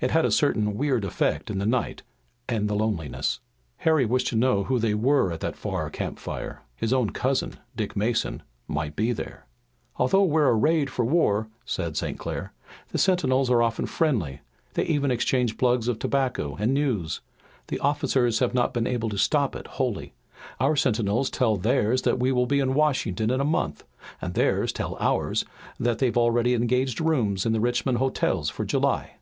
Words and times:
It 0.00 0.12
had 0.12 0.24
a 0.24 0.30
certain 0.30 0.76
weird 0.78 1.04
effect 1.04 1.50
in 1.50 1.58
the 1.58 1.66
night 1.66 2.04
and 2.48 2.68
the 2.68 2.76
loneliness. 2.76 3.40
Harry 3.78 4.06
wished 4.06 4.28
to 4.28 4.36
know 4.36 4.62
who 4.62 4.78
they 4.78 4.94
were 4.94 5.32
at 5.32 5.40
that 5.40 5.56
far 5.56 5.90
campfire. 5.90 6.62
His 6.76 6.92
own 6.92 7.10
cousin, 7.10 7.54
Dick 7.74 7.96
Mason, 7.96 8.44
might 8.68 8.94
be 8.94 9.10
there. 9.10 9.46
"Although 9.96 10.22
we're 10.26 10.48
arrayed 10.52 10.90
for 10.90 11.04
war," 11.04 11.48
said 11.64 11.96
St. 11.96 12.16
Clair, 12.16 12.52
"the 12.90 12.98
sentinels 12.98 13.50
are 13.50 13.64
often 13.64 13.86
friendly. 13.86 14.42
They 14.74 14.84
even 14.84 15.10
exchange 15.10 15.58
plugs 15.58 15.88
of 15.88 15.98
tobacco 15.98 16.54
and 16.54 16.72
news. 16.72 17.20
The 17.66 17.80
officers 17.80 18.38
have 18.38 18.54
not 18.54 18.72
been 18.72 18.86
able 18.86 19.08
to 19.08 19.18
stop 19.18 19.56
it 19.56 19.66
wholly. 19.66 20.14
Our 20.60 20.76
sentinels 20.76 21.30
tell 21.30 21.56
theirs 21.56 22.02
that 22.02 22.20
we'll 22.20 22.46
be 22.46 22.60
in 22.60 22.74
Washington 22.74 23.28
in 23.28 23.40
a 23.40 23.44
month, 23.44 23.82
and 24.22 24.34
theirs 24.34 24.72
tell 24.72 24.96
ours 25.00 25.44
that 25.80 25.98
they've 25.98 26.16
already 26.16 26.54
engaged 26.54 27.00
rooms 27.00 27.44
in 27.44 27.52
the 27.52 27.58
Richmond 27.58 27.98
hotels 27.98 28.48
for 28.48 28.64
July." 28.64 29.16